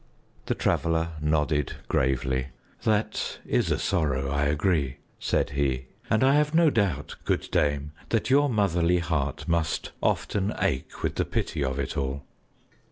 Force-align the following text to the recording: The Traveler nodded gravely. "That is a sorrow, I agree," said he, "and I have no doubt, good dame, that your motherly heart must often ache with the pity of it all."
The 0.47 0.55
Traveler 0.55 1.09
nodded 1.21 1.73
gravely. 1.87 2.47
"That 2.85 3.37
is 3.45 3.69
a 3.69 3.77
sorrow, 3.77 4.31
I 4.31 4.45
agree," 4.45 4.97
said 5.19 5.51
he, 5.51 5.89
"and 6.09 6.23
I 6.23 6.33
have 6.33 6.55
no 6.55 6.71
doubt, 6.71 7.17
good 7.23 7.47
dame, 7.51 7.91
that 8.09 8.27
your 8.31 8.49
motherly 8.49 8.97
heart 8.97 9.47
must 9.47 9.91
often 10.01 10.55
ache 10.59 11.03
with 11.03 11.17
the 11.17 11.23
pity 11.25 11.63
of 11.63 11.77
it 11.77 11.97
all." 11.97 12.23